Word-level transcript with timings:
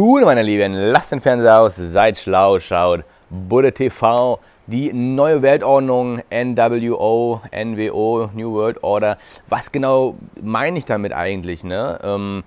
Gute, 0.00 0.24
meine 0.26 0.42
Lieben, 0.42 0.74
lasst 0.74 1.10
den 1.10 1.20
Fernseher 1.20 1.60
aus, 1.60 1.74
seid 1.74 2.18
schlau, 2.18 2.60
schaut 2.60 3.02
Budde 3.30 3.72
TV, 3.72 4.38
die 4.68 4.92
neue 4.92 5.42
Weltordnung, 5.42 6.22
NWO, 6.30 7.40
NWO, 7.50 8.30
New 8.32 8.52
World 8.52 8.84
Order. 8.84 9.18
Was 9.48 9.72
genau 9.72 10.14
meine 10.40 10.78
ich 10.78 10.84
damit 10.84 11.12
eigentlich? 11.12 11.64
Ne? 11.64 11.98
Ähm, 12.04 12.44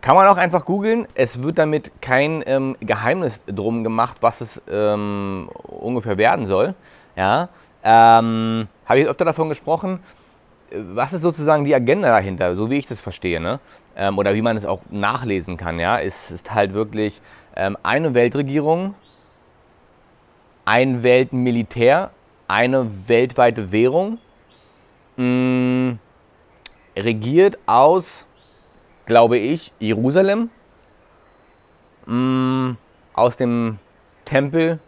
kann 0.00 0.16
man 0.16 0.26
auch 0.26 0.38
einfach 0.38 0.64
googeln. 0.64 1.06
Es 1.14 1.42
wird 1.42 1.58
damit 1.58 2.00
kein 2.00 2.42
ähm, 2.46 2.76
Geheimnis 2.80 3.42
drum 3.46 3.84
gemacht, 3.84 4.16
was 4.22 4.40
es 4.40 4.62
ähm, 4.66 5.50
ungefähr 5.64 6.16
werden 6.16 6.46
soll. 6.46 6.72
Ja, 7.14 7.50
ähm, 7.84 8.68
habe 8.86 9.00
ich 9.00 9.06
öfter 9.06 9.26
davon 9.26 9.50
gesprochen. 9.50 10.00
Was 10.70 11.12
ist 11.12 11.22
sozusagen 11.22 11.64
die 11.64 11.74
Agenda 11.74 12.08
dahinter, 12.08 12.56
so 12.56 12.70
wie 12.70 12.78
ich 12.78 12.86
das 12.86 13.00
verstehe, 13.00 13.40
ne? 13.40 13.60
Ähm, 13.96 14.18
oder 14.18 14.34
wie 14.34 14.42
man 14.42 14.56
es 14.56 14.64
auch 14.64 14.80
nachlesen 14.90 15.56
kann, 15.56 15.78
ja? 15.78 16.00
Es 16.00 16.30
ist 16.30 16.52
halt 16.52 16.74
wirklich 16.74 17.20
ähm, 17.56 17.76
eine 17.82 18.14
Weltregierung, 18.14 18.94
ein 20.64 21.02
Weltmilitär, 21.02 22.10
eine 22.48 23.08
weltweite 23.08 23.70
Währung, 23.70 24.18
mh, 25.16 25.24
mm, 25.24 25.98
regiert 26.96 27.58
aus, 27.66 28.26
glaube 29.06 29.38
ich, 29.38 29.72
Jerusalem, 29.78 30.50
mh, 32.06 32.14
mm, 32.14 32.76
aus 33.14 33.36
dem 33.36 33.78
Tempel 34.24 34.80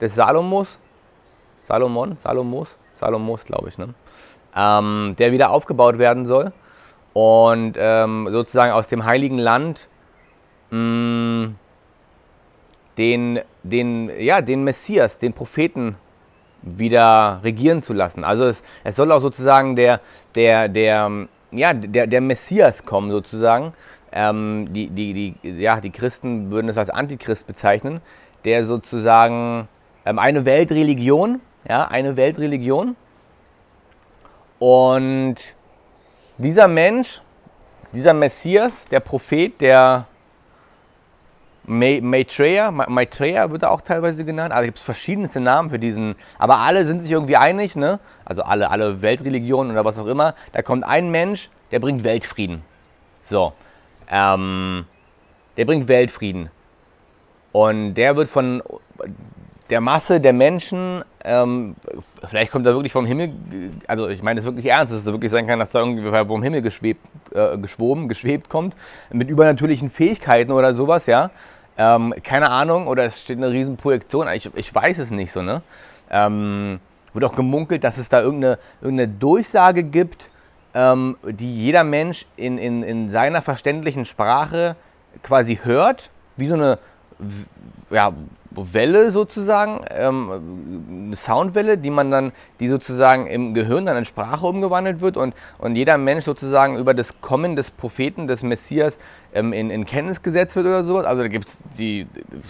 des 0.00 0.14
Salomos, 0.14 0.78
Salomon, 1.66 2.16
Salomos, 2.22 2.76
Salomos, 2.94 3.44
glaube 3.44 3.68
ich, 3.68 3.78
ne? 3.78 3.94
Ähm, 4.56 5.14
der 5.18 5.32
wieder 5.32 5.50
aufgebaut 5.50 5.98
werden 5.98 6.26
soll 6.26 6.52
und 7.12 7.74
ähm, 7.76 8.28
sozusagen 8.30 8.72
aus 8.72 8.88
dem 8.88 9.04
heiligen 9.04 9.38
Land 9.38 9.88
mh, 10.70 10.78
mm, 10.78 11.54
den, 12.98 13.40
den, 13.62 14.10
ja, 14.18 14.40
den 14.40 14.64
Messias, 14.64 15.18
den 15.18 15.32
Propheten 15.32 15.96
wieder 16.62 17.40
regieren 17.44 17.82
zu 17.82 17.92
lassen. 17.92 18.24
Also 18.24 18.44
es, 18.46 18.62
es 18.84 18.96
soll 18.96 19.12
auch 19.12 19.20
sozusagen 19.20 19.76
der, 19.76 20.00
der, 20.34 20.68
der, 20.68 21.10
ja, 21.52 21.72
der, 21.72 22.06
der 22.06 22.20
Messias 22.20 22.84
kommen 22.84 23.10
sozusagen. 23.10 23.72
Ähm, 24.12 24.68
die, 24.72 24.88
die, 24.88 25.34
die, 25.42 25.50
ja, 25.50 25.80
die 25.80 25.90
Christen 25.90 26.50
würden 26.50 26.68
es 26.68 26.78
als 26.78 26.90
Antichrist 26.90 27.46
bezeichnen, 27.46 28.00
der 28.44 28.64
sozusagen 28.64 29.68
ähm, 30.04 30.18
eine 30.18 30.44
Weltreligion, 30.44 31.40
ja, 31.68 31.86
eine 31.86 32.16
Weltreligion. 32.16 32.96
Und 34.58 35.36
dieser 36.38 36.68
Mensch, 36.68 37.20
dieser 37.92 38.14
Messias, 38.14 38.72
der 38.90 39.00
Prophet, 39.00 39.60
der 39.60 40.06
Maitreya, 41.66 42.70
Maitreya 42.70 43.50
wird 43.50 43.64
er 43.64 43.72
auch 43.72 43.80
teilweise 43.80 44.24
genannt. 44.24 44.52
Also 44.52 44.66
gibt 44.66 44.78
es 44.78 44.84
verschiedenste 44.84 45.40
Namen 45.40 45.68
für 45.70 45.78
diesen, 45.78 46.14
aber 46.38 46.58
alle 46.58 46.86
sind 46.86 47.02
sich 47.02 47.10
irgendwie 47.10 47.36
einig, 47.36 47.74
ne? 47.74 47.98
Also 48.24 48.42
alle, 48.42 48.70
alle 48.70 49.02
Weltreligionen 49.02 49.72
oder 49.72 49.84
was 49.84 49.98
auch 49.98 50.06
immer. 50.06 50.34
Da 50.52 50.62
kommt 50.62 50.84
ein 50.84 51.10
Mensch, 51.10 51.50
der 51.72 51.80
bringt 51.80 52.04
Weltfrieden. 52.04 52.62
So, 53.24 53.52
ähm, 54.08 54.86
der 55.56 55.64
bringt 55.64 55.88
Weltfrieden. 55.88 56.50
Und 57.50 57.94
der 57.94 58.16
wird 58.16 58.28
von 58.28 58.62
der 59.70 59.80
Masse 59.80 60.20
der 60.20 60.32
Menschen, 60.32 61.02
ähm, 61.24 61.74
vielleicht 62.28 62.52
kommt 62.52 62.66
er 62.66 62.74
wirklich 62.74 62.92
vom 62.92 63.06
Himmel, 63.06 63.32
also 63.86 64.08
ich 64.08 64.22
meine 64.22 64.40
es 64.40 64.46
wirklich 64.46 64.66
ernst, 64.66 64.92
dass 64.92 65.00
es 65.00 65.06
wirklich 65.06 65.30
sein 65.30 65.46
kann, 65.46 65.58
dass 65.58 65.70
da 65.70 65.80
irgendwie 65.80 66.08
vom 66.26 66.42
Himmel 66.42 66.62
geschwebt, 66.62 67.04
äh, 67.34 67.58
geschwoben, 67.58 68.08
geschwebt 68.08 68.48
kommt, 68.48 68.74
mit 69.10 69.28
übernatürlichen 69.28 69.90
Fähigkeiten 69.90 70.52
oder 70.52 70.74
sowas, 70.74 71.06
ja. 71.06 71.30
Ähm, 71.78 72.14
keine 72.22 72.50
Ahnung, 72.50 72.86
oder 72.86 73.04
es 73.04 73.20
steht 73.20 73.38
eine 73.38 73.50
riesen 73.50 73.76
Projektion, 73.76 74.28
ich, 74.28 74.50
ich 74.54 74.74
weiß 74.74 74.98
es 74.98 75.10
nicht 75.10 75.32
so, 75.32 75.42
ne? 75.42 75.62
Ähm, 76.10 76.78
wird 77.12 77.24
auch 77.24 77.34
gemunkelt, 77.34 77.82
dass 77.82 77.98
es 77.98 78.08
da 78.08 78.20
irgendeine, 78.20 78.58
irgendeine 78.80 79.12
Durchsage 79.12 79.82
gibt, 79.82 80.28
ähm, 80.74 81.16
die 81.24 81.64
jeder 81.64 81.82
Mensch 81.82 82.26
in, 82.36 82.58
in, 82.58 82.82
in 82.82 83.10
seiner 83.10 83.42
verständlichen 83.42 84.04
Sprache 84.04 84.76
quasi 85.22 85.58
hört, 85.62 86.10
wie 86.36 86.46
so 86.46 86.54
eine 86.54 86.78
ja, 87.90 88.12
Welle 88.50 89.10
sozusagen, 89.10 89.84
ähm, 89.90 91.08
eine 91.08 91.16
Soundwelle, 91.16 91.76
die 91.76 91.90
man 91.90 92.10
dann, 92.10 92.32
die 92.58 92.68
sozusagen 92.68 93.26
im 93.26 93.54
Gehirn 93.54 93.86
dann 93.86 93.96
in 93.98 94.04
Sprache 94.04 94.46
umgewandelt 94.46 95.00
wird 95.00 95.16
und, 95.16 95.34
und 95.58 95.76
jeder 95.76 95.98
Mensch 95.98 96.24
sozusagen 96.24 96.78
über 96.78 96.94
das 96.94 97.20
Kommen 97.20 97.56
des 97.56 97.70
Propheten, 97.70 98.26
des 98.26 98.42
Messias 98.42 98.98
ähm, 99.34 99.52
in, 99.52 99.70
in 99.70 99.84
Kenntnis 99.84 100.22
gesetzt 100.22 100.56
wird 100.56 100.66
oder 100.66 100.84
sowas. 100.84 101.06
Also 101.06 101.22
da 101.22 101.28
gibt 101.28 101.48
es 101.48 101.56
die 101.78 102.06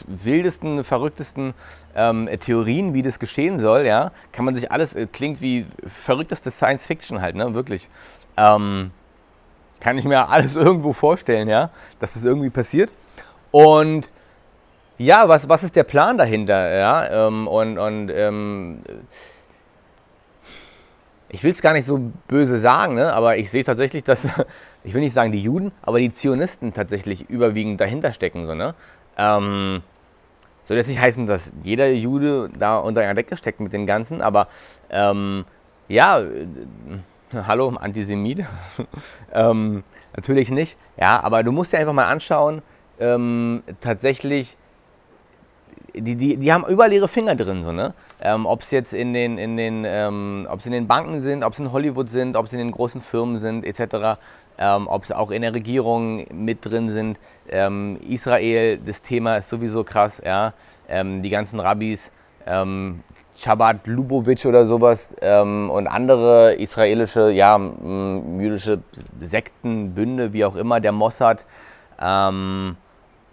wildesten, 0.07 0.85
verrücktesten 0.85 1.55
ähm, 1.97 2.29
Theorien, 2.41 2.95
wie 2.95 3.03
das 3.03 3.19
geschehen 3.19 3.59
soll, 3.59 3.87
ja. 3.87 4.13
Kann 4.33 4.45
man 4.45 4.55
sich 4.55 4.71
alles, 4.71 4.95
äh, 4.95 5.07
klingt 5.07 5.41
wie 5.41 5.67
verrückteste 5.87 6.51
Science 6.51 6.87
Fiction 6.87 7.21
halt, 7.21 7.35
ne, 7.35 7.55
wirklich. 7.55 7.89
Ähm, 8.37 8.91
kann 9.81 9.99
ich 9.99 10.05
mir 10.05 10.29
alles 10.29 10.55
irgendwo 10.57 10.93
vorstellen, 10.93 11.49
ja, 11.49 11.71
dass 11.99 12.15
das 12.15 12.25
irgendwie 12.25 12.51
passiert. 12.51 12.91
Und 13.51 14.09
ja, 14.99 15.29
was, 15.29 15.49
was 15.49 15.63
ist 15.63 15.77
der 15.77 15.85
Plan 15.85 16.19
dahinter? 16.19 16.75
Ja? 16.75 17.27
Ähm, 17.27 17.49
und 17.49 17.79
und 17.79 18.11
ähm, 18.11 18.83
ich 21.29 21.43
will 21.43 21.51
es 21.51 21.61
gar 21.61 21.73
nicht 21.73 21.85
so 21.85 22.13
böse 22.29 22.59
sagen, 22.59 22.95
ne? 22.95 23.13
aber 23.13 23.37
ich 23.37 23.51
sehe 23.51 23.65
tatsächlich, 23.65 24.05
dass, 24.05 24.27
ich 24.85 24.95
will 24.95 25.01
nicht 25.01 25.13
sagen 25.13 25.33
die 25.33 25.43
Juden, 25.43 25.73
aber 25.83 25.99
die 25.99 26.13
Zionisten 26.13 26.73
tatsächlich 26.73 27.29
überwiegend 27.29 27.81
dahinter 27.81 28.13
stecken. 28.13 28.47
So, 28.47 28.55
ne? 28.55 28.75
Ähm, 29.19 29.83
soll 30.67 30.77
jetzt 30.77 30.89
nicht 30.89 31.01
heißen, 31.01 31.27
dass 31.27 31.53
jeder 31.63 31.89
Jude 31.89 32.51
da 32.59 32.79
unter 32.79 33.01
einer 33.01 33.15
Decke 33.15 33.37
steckt 33.37 33.61
mit 33.61 33.73
dem 33.73 33.87
Ganzen, 33.87 34.21
aber 34.21 34.49
ähm, 34.91 35.45
ja, 35.89 36.21
äh, 36.21 36.27
hallo, 37.33 37.69
Antisemit. 37.69 38.45
ähm, 39.33 39.85
natürlich 40.17 40.51
nicht. 40.51 40.77
Ja, 40.97 41.23
aber 41.23 41.43
du 41.43 41.53
musst 41.53 41.73
dir 41.73 41.79
einfach 41.79 41.93
mal 41.93 42.07
anschauen, 42.07 42.63
ähm, 42.99 43.63
tatsächlich, 43.81 44.57
die, 45.97 46.15
die, 46.15 46.37
die 46.37 46.53
haben 46.53 46.65
überall 46.67 46.93
ihre 46.93 47.09
Finger 47.09 47.35
drin, 47.35 47.65
so, 47.65 47.73
ne? 47.73 47.95
Ähm, 48.21 48.47
ob 48.47 48.63
es 48.63 48.71
jetzt 48.71 48.95
in 48.95 49.13
den, 49.13 49.39
in 49.39 49.57
den, 49.57 49.85
ähm, 49.87 50.47
ob 50.51 50.61
es 50.61 50.67
in 50.67 50.73
den 50.73 50.87
Banken 50.87 51.23
sind, 51.23 51.43
ob 51.43 51.53
es 51.53 51.59
in 51.59 51.73
Hollywood 51.73 52.11
sind, 52.11 52.37
ob 52.37 52.47
es 52.47 52.53
in 52.53 52.59
den 52.59 52.71
großen 52.71 53.01
Firmen 53.01 53.41
sind, 53.41 53.65
etc., 53.65 54.19
ähm, 54.59 54.87
ob 54.89 55.05
es 55.05 55.13
auch 55.13 55.31
in 55.31 55.43
der 55.43 55.55
Regierung 55.55 56.27
mit 56.33 56.65
drin 56.65 56.89
sind. 56.91 57.19
Ähm, 57.49 57.99
Israel, 58.09 58.79
das 58.79 59.03
Thema 59.03 59.37
ist 59.37 59.51
sowieso 59.51 59.85
krass, 59.85 60.23
ja. 60.25 60.53
Ähm, 60.89 61.23
die 61.23 61.31
ganzen 61.31 61.61
Rabbis, 61.61 62.11
ähm, 62.47 63.01
Chabad 63.39 63.87
Lubavitch 63.87 64.47
oder 64.47 64.67
sowas 64.67 65.15
ähm, 65.21 65.71
und 65.71 65.87
andere 65.87 66.55
israelische, 66.55 67.31
ja, 67.31 67.59
jüdische 67.59 68.81
Sekten, 69.21 69.95
Bünde, 69.95 70.33
wie 70.33 70.45
auch 70.45 70.57
immer, 70.57 70.81
der 70.81 70.93
Mossad. 70.93 71.45
Ähm, 72.01 72.77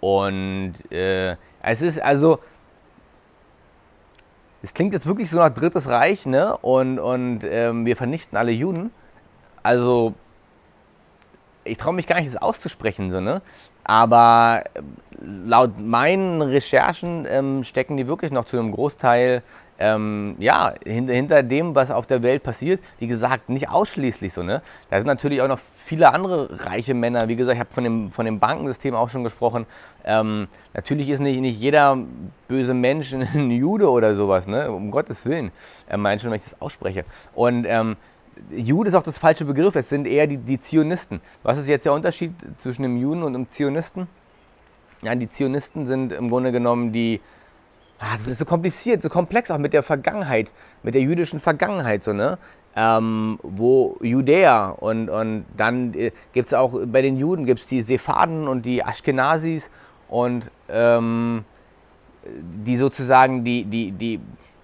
und 0.02 0.74
äh, 0.92 1.36
es 1.62 1.82
ist 1.82 2.02
also, 2.02 2.40
es 4.64 4.74
klingt 4.74 4.94
jetzt 4.94 5.06
wirklich 5.06 5.30
so 5.30 5.38
nach 5.38 5.50
Drittes 5.50 5.90
Reich, 5.90 6.26
ne? 6.26 6.58
Und, 6.58 6.98
und 6.98 7.42
ähm, 7.44 7.86
wir 7.86 7.98
vernichten 7.98 8.38
alle 8.38 8.52
Juden. 8.52 8.92
Also, 9.62 10.14
ich 11.66 11.78
traue 11.78 11.94
mich 11.94 12.08
gar 12.08 12.16
nicht, 12.16 12.34
das 12.34 12.42
auszusprechen, 12.42 13.12
so, 13.12 13.20
ne? 13.20 13.42
Aber 13.84 14.64
äh, 14.74 14.80
laut 15.22 15.78
meinen 15.80 16.42
Recherchen 16.42 17.28
ähm, 17.30 17.66
stecken 17.66 17.98
die 17.98 18.08
wirklich 18.08 18.32
noch 18.32 18.46
zu 18.46 18.58
einem 18.58 18.72
Großteil 18.72 19.44
ähm, 19.80 20.36
ja, 20.40 20.74
hinter, 20.86 21.14
hinter 21.14 21.44
dem, 21.44 21.76
was 21.76 21.92
auf 21.92 22.06
der 22.06 22.24
Welt 22.24 22.44
passiert, 22.44 22.82
wie 23.00 23.08
gesagt, 23.08 23.50
nicht 23.50 23.70
ausschließlich 23.70 24.34
so. 24.34 24.44
Ne? 24.44 24.62
Da 24.90 24.98
sind 24.98 25.08
natürlich 25.08 25.42
auch 25.42 25.48
noch 25.48 25.60
viele 25.60 26.14
andere 26.14 26.66
reiche 26.66 26.94
Männer. 26.94 27.28
Wie 27.28 27.36
gesagt, 27.36 27.56
ich 27.56 27.60
habe 27.60 27.74
von 27.74 27.84
dem, 27.84 28.12
von 28.12 28.26
dem 28.26 28.40
Bankensystem 28.40 28.96
auch 28.96 29.10
schon 29.10 29.24
gesprochen. 29.24 29.66
Ähm, 30.06 30.48
natürlich 30.74 31.10
ist 31.10 31.20
nicht, 31.20 31.40
nicht 31.40 31.60
jeder 31.60 31.98
böse 32.48 32.74
Mensch 32.74 33.14
ein 33.14 33.52
Jude 33.52 33.90
oder 33.90 34.16
sowas, 34.16 34.48
ne? 34.48 34.72
um 34.72 34.92
Gottes 34.92 35.26
Willen. 35.26 35.52
Ähm, 35.90 36.02
mein 36.02 36.20
schon, 36.20 36.32
wenn 36.32 36.40
ich 36.40 36.46
das 36.46 36.62
ausspreche. 36.62 37.06
Und 37.34 37.66
ähm, 37.68 37.98
Jude 38.52 38.90
ist 38.90 38.96
auch 38.96 39.04
das 39.04 39.18
falsche 39.18 39.46
Begriff, 39.46 39.76
es 39.76 39.90
sind 39.90 40.08
eher 40.08 40.28
die, 40.28 40.38
die 40.38 40.62
Zionisten. 40.62 41.22
Was 41.44 41.58
ist 41.58 41.68
jetzt 41.68 41.86
der 41.86 41.94
Unterschied 41.94 42.34
zwischen 42.60 42.84
dem 42.84 42.98
Juden 42.98 43.24
und 43.24 43.34
dem 43.34 43.50
Zionisten? 43.52 44.08
Ja, 45.02 45.16
die 45.16 45.30
Zionisten 45.30 45.86
sind 45.86 46.14
im 46.14 46.30
Grunde 46.30 46.52
genommen 46.52 46.94
die, 46.94 47.20
ah, 48.04 48.18
das 48.18 48.28
ist 48.28 48.40
so 48.40 48.46
kompliziert, 48.46 49.02
so 49.02 49.10
komplex 49.10 49.50
auch 49.52 49.58
mit 49.58 49.74
der 49.74 49.84
Vergangenheit, 49.84 50.48
mit 50.84 50.96
der 50.96 51.02
jüdischen 51.02 51.40
Vergangenheit, 51.40 52.04
so, 52.04 52.14
ne? 52.14 52.38
Ähm, 52.76 53.40
wo 53.44 53.98
Judäa 54.02 54.70
und, 54.70 55.08
und 55.08 55.46
dann 55.56 55.94
äh, 55.94 56.12
gibt 56.34 56.48
es 56.48 56.54
auch 56.56 56.74
bei 56.88 57.04
den 57.04 57.18
Juden 57.20 57.46
gibt 57.46 57.62
es 57.62 57.68
die 57.68 57.84
Sephaden 57.84 58.48
und 58.48 58.64
die 58.64 58.84
Ashkenazis 58.84 59.70
und 60.10 60.50
ähm, 60.70 61.46
die 62.26 62.78
sozusagen 62.78 63.44
die, 63.44 63.66
die, 63.66 63.92
die, 63.92 64.20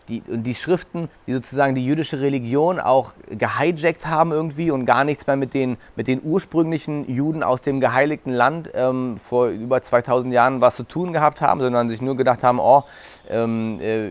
die, 0.09 0.21
die 0.27 0.56
Schriften, 0.56 1.09
die 1.27 1.33
sozusagen 1.33 1.75
die 1.75 1.85
jüdische 1.85 2.19
Religion 2.19 2.79
auch 2.79 3.13
gehijackt 3.29 4.06
haben 4.06 4.31
irgendwie 4.31 4.71
und 4.71 4.85
gar 4.85 5.03
nichts 5.03 5.27
mehr 5.27 5.35
mit 5.35 5.53
den, 5.53 5.77
mit 5.95 6.07
den 6.07 6.21
ursprünglichen 6.23 7.09
Juden 7.13 7.44
aus 7.44 7.61
dem 7.61 7.79
geheiligten 7.79 8.33
Land 8.33 8.69
ähm, 8.73 9.17
vor 9.17 9.47
über 9.47 9.81
2000 9.81 10.33
Jahren 10.33 10.61
was 10.61 10.75
zu 10.75 10.83
tun 10.83 11.13
gehabt 11.13 11.41
haben, 11.41 11.61
sondern 11.61 11.89
sich 11.89 12.01
nur 12.01 12.17
gedacht 12.17 12.44
haben, 12.44 12.59
oh, 12.59 12.83
ähm, 13.29 13.79
äh, 13.79 14.09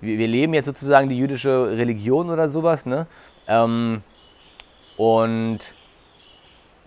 wir, 0.00 0.18
wir, 0.18 0.28
leben 0.28 0.52
jetzt 0.52 0.66
sozusagen 0.66 1.08
die 1.08 1.16
jüdische 1.16 1.70
Religion 1.76 2.28
oder 2.28 2.50
sowas. 2.50 2.84
Ne? 2.84 3.06
Ähm, 3.48 4.02
und 4.96 5.60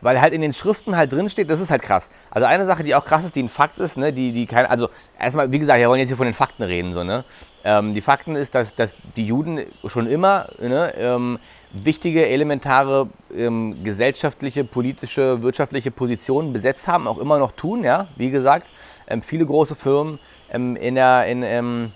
weil 0.01 0.21
halt 0.21 0.33
in 0.33 0.41
den 0.41 0.53
Schriften 0.53 0.95
halt 0.95 1.11
drin 1.11 1.29
steht, 1.29 1.49
das 1.49 1.59
ist 1.59 1.69
halt 1.69 1.81
krass. 1.81 2.09
Also 2.31 2.47
eine 2.47 2.65
Sache, 2.65 2.83
die 2.83 2.95
auch 2.95 3.05
krass 3.05 3.25
ist, 3.25 3.35
die 3.35 3.43
ein 3.43 3.49
Fakt 3.49 3.79
ist, 3.79 3.97
ne, 3.97 4.13
die, 4.13 4.31
die 4.31 4.45
kein, 4.45 4.65
also 4.65 4.89
erstmal, 5.19 5.51
wie 5.51 5.59
gesagt, 5.59 5.79
wir 5.79 5.89
wollen 5.89 5.99
jetzt 5.99 6.09
hier 6.09 6.17
von 6.17 6.25
den 6.25 6.33
Fakten 6.33 6.63
reden, 6.63 6.93
so, 6.93 7.03
ne. 7.03 7.23
Ähm, 7.63 7.93
die 7.93 8.01
Fakten 8.01 8.35
ist, 8.35 8.55
dass, 8.55 8.73
dass 8.75 8.95
die 9.17 9.25
Juden 9.25 9.65
schon 9.87 10.07
immer 10.07 10.47
ne, 10.59 10.93
ähm, 10.97 11.39
wichtige, 11.71 12.27
elementare 12.27 13.09
ähm, 13.35 13.83
gesellschaftliche, 13.83 14.63
politische, 14.63 15.41
wirtschaftliche 15.41 15.91
Positionen 15.91 16.53
besetzt 16.53 16.87
haben, 16.87 17.07
auch 17.07 17.17
immer 17.17 17.37
noch 17.37 17.51
tun, 17.51 17.83
ja, 17.83 18.07
wie 18.15 18.31
gesagt. 18.31 18.65
Ähm, 19.07 19.21
viele 19.21 19.45
große 19.45 19.75
Firmen 19.75 20.19
ähm, 20.51 20.75
in 20.77 20.95
der, 20.95 21.25
in, 21.25 21.43
ähm, 21.43 21.91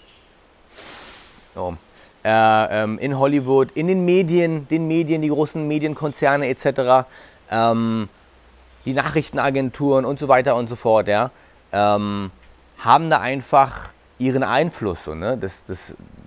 oh, 1.55 1.73
äh, 2.25 2.83
in 2.83 3.17
Hollywood, 3.17 3.71
in 3.73 3.87
den 3.87 4.05
Medien, 4.05 4.67
den 4.67 4.87
Medien, 4.87 5.21
die 5.21 5.29
großen 5.29 5.65
Medienkonzerne 5.65 6.47
etc., 6.47 7.07
ähm, 7.51 8.09
die 8.85 8.93
Nachrichtenagenturen 8.93 10.05
und 10.05 10.19
so 10.19 10.27
weiter 10.27 10.55
und 10.55 10.69
so 10.69 10.75
fort, 10.75 11.07
ja, 11.07 11.31
ähm, 11.71 12.31
haben 12.79 13.09
da 13.09 13.19
einfach 13.19 13.89
ihren 14.19 14.43
Einfluss. 14.43 15.05
So, 15.05 15.15
ne? 15.15 15.37
das, 15.37 15.53
das, 15.67 15.79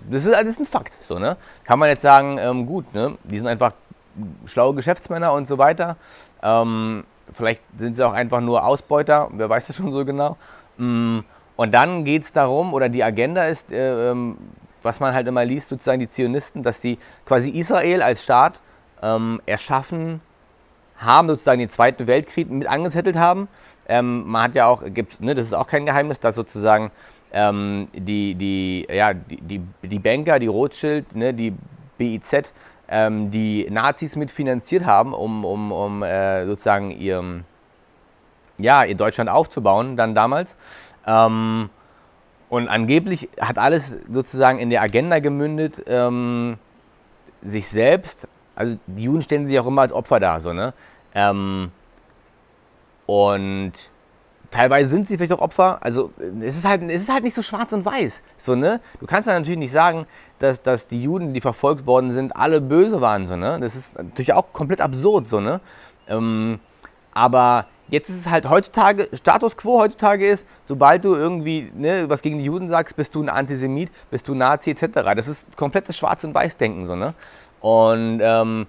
das, 0.09 0.25
ist, 0.25 0.33
das 0.33 0.45
ist 0.45 0.59
ein 0.59 0.65
Fakt. 0.65 0.93
So, 1.07 1.19
ne? 1.19 1.37
Kann 1.63 1.79
man 1.79 1.89
jetzt 1.89 2.01
sagen, 2.01 2.37
ähm, 2.37 2.65
gut, 2.65 2.93
ne? 2.93 3.17
die 3.23 3.37
sind 3.37 3.47
einfach 3.47 3.73
schlaue 4.45 4.73
Geschäftsmänner 4.73 5.33
und 5.33 5.47
so 5.47 5.57
weiter. 5.57 5.97
Ähm, 6.41 7.03
vielleicht 7.33 7.61
sind 7.77 7.95
sie 7.95 8.05
auch 8.05 8.13
einfach 8.13 8.41
nur 8.41 8.65
Ausbeuter, 8.65 9.29
wer 9.31 9.49
weiß 9.49 9.67
das 9.67 9.75
schon 9.75 9.91
so 9.91 10.05
genau. 10.05 10.37
Mm, 10.77 11.19
und 11.55 11.71
dann 11.71 12.05
geht 12.05 12.23
es 12.23 12.31
darum, 12.31 12.73
oder 12.73 12.89
die 12.89 13.03
Agenda 13.03 13.45
ist, 13.45 13.71
äh, 13.71 14.11
ähm, 14.11 14.37
was 14.83 14.99
man 14.99 15.13
halt 15.13 15.27
immer 15.27 15.43
liest, 15.43 15.69
sozusagen 15.69 15.99
die 15.99 16.09
Zionisten, 16.09 16.63
dass 16.63 16.81
sie 16.81 16.97
quasi 17.25 17.49
Israel 17.49 18.01
als 18.01 18.23
Staat 18.23 18.59
ähm, 19.01 19.41
erschaffen 19.45 20.21
haben, 20.97 21.29
sozusagen 21.29 21.59
den 21.59 21.69
Zweiten 21.69 22.07
Weltkrieg 22.07 22.49
mit 22.49 22.67
angezettelt 22.67 23.17
haben. 23.17 23.47
Ähm, 23.87 24.27
man 24.27 24.43
hat 24.43 24.55
ja 24.55 24.67
auch, 24.67 24.83
gibt, 24.85 25.21
ne, 25.21 25.35
das 25.35 25.45
ist 25.45 25.53
auch 25.53 25.67
kein 25.67 25.85
Geheimnis, 25.85 26.19
dass 26.19 26.35
sozusagen 26.35 26.91
ähm, 27.31 27.87
die, 27.93 28.35
die, 28.35 28.87
ja, 28.89 29.13
die, 29.13 29.37
die, 29.37 29.61
die 29.83 29.99
Banker, 29.99 30.39
die 30.39 30.47
Rothschild, 30.47 31.15
ne, 31.15 31.33
die 31.33 31.53
BIZ, 31.97 32.51
ähm, 32.89 33.31
die 33.31 33.67
Nazis 33.69 34.15
mitfinanziert 34.15 34.85
haben, 34.85 35.13
um, 35.13 35.45
um, 35.45 35.71
um 35.71 36.03
äh, 36.03 36.45
sozusagen 36.45 36.91
ihr, 36.91 37.43
ja, 38.57 38.83
ihr 38.83 38.95
Deutschland 38.95 39.29
aufzubauen, 39.29 39.97
dann 39.97 40.15
damals. 40.15 40.55
Ähm, 41.05 41.69
und 42.49 42.69
angeblich 42.69 43.29
hat 43.41 43.57
alles 43.57 43.95
sozusagen 44.09 44.59
in 44.59 44.69
der 44.69 44.81
Agenda 44.81 45.19
gemündet, 45.19 45.83
ähm, 45.87 46.57
sich 47.41 47.67
selbst 47.67 48.27
also 48.57 48.77
die 48.87 49.03
Juden 49.03 49.21
stellen 49.21 49.47
sich 49.47 49.59
auch 49.59 49.67
immer 49.67 49.83
als 49.83 49.93
Opfer 49.93 50.19
dar, 50.19 50.41
so, 50.41 50.51
ne? 50.51 50.73
Ähm, 51.13 51.71
und 53.05 53.73
teilweise 54.51 54.89
sind 54.89 55.07
sie 55.07 55.15
vielleicht 55.15 55.31
auch 55.33 55.39
Opfer. 55.39 55.77
Also 55.81 56.11
es 56.41 56.57
ist 56.57 56.65
halt, 56.65 56.81
es 56.83 57.03
ist 57.03 57.09
halt 57.09 57.23
nicht 57.23 57.35
so 57.35 57.41
schwarz 57.41 57.71
und 57.71 57.85
weiß. 57.85 58.21
So, 58.37 58.55
ne? 58.55 58.81
Du 58.99 59.05
kannst 59.05 59.27
dann 59.27 59.35
natürlich 59.35 59.59
nicht 59.59 59.71
sagen, 59.71 60.07
dass, 60.39 60.61
dass 60.61 60.87
die 60.87 61.01
Juden, 61.01 61.33
die 61.33 61.41
verfolgt 61.41 61.85
worden 61.85 62.11
sind, 62.11 62.35
alle 62.35 62.59
böse 62.59 62.99
waren. 62.99 63.27
So, 63.27 63.35
ne? 63.35 63.59
Das 63.59 63.75
ist 63.75 63.95
natürlich 63.95 64.33
auch 64.33 64.51
komplett 64.53 64.81
absurd. 64.81 65.29
So, 65.29 65.39
ne? 65.39 65.61
Ähm, 66.07 66.59
aber 67.13 67.65
jetzt 67.89 68.09
ist 68.09 68.17
es 68.17 68.29
halt 68.29 68.49
heutzutage, 68.49 69.09
Status 69.13 69.55
quo 69.55 69.79
heutzutage 69.79 70.27
ist, 70.27 70.45
sobald 70.67 71.05
du 71.05 71.15
irgendwie 71.15 71.71
ne, 71.73 72.09
was 72.09 72.21
gegen 72.21 72.37
die 72.37 72.45
Juden 72.45 72.69
sagst, 72.69 72.95
bist 72.95 73.15
du 73.15 73.23
ein 73.23 73.29
Antisemit, 73.29 73.89
bist 74.11 74.27
du 74.27 74.35
Nazi 74.35 74.71
etc. 74.71 74.87
Das 75.15 75.27
ist 75.27 75.55
komplettes 75.55 75.97
Schwarz- 75.97 76.23
und 76.23 76.33
Weiß-Denken. 76.33 76.87
So, 76.87 76.95
ne? 76.95 77.13
Und 77.61 78.19
ähm, 78.21 78.67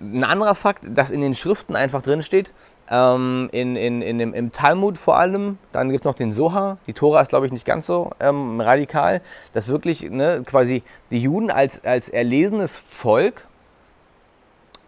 ein 0.00 0.24
anderer 0.24 0.54
Fakt, 0.54 0.82
dass 0.84 1.10
in 1.10 1.20
den 1.20 1.34
Schriften 1.34 1.76
einfach 1.76 2.02
drin 2.02 2.22
steht, 2.22 2.50
ähm, 2.90 3.48
in, 3.52 3.76
in, 3.76 4.02
in 4.02 4.18
dem, 4.18 4.34
im 4.34 4.52
Talmud 4.52 4.98
vor 4.98 5.16
allem, 5.16 5.58
dann 5.72 5.90
gibt 5.90 6.04
es 6.04 6.04
noch 6.04 6.14
den 6.14 6.32
Soha, 6.32 6.78
die 6.86 6.92
Tora 6.92 7.22
ist 7.22 7.28
glaube 7.28 7.46
ich 7.46 7.52
nicht 7.52 7.64
ganz 7.64 7.86
so 7.86 8.10
ähm, 8.20 8.60
radikal, 8.60 9.22
dass 9.54 9.68
wirklich 9.68 10.02
ne, 10.02 10.42
quasi 10.44 10.82
die 11.10 11.20
Juden 11.20 11.50
als, 11.50 11.84
als 11.84 12.08
erlesenes 12.08 12.76
Volk 12.76 13.46